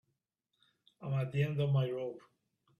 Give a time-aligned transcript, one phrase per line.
[0.99, 2.23] I'm at the end of my rope.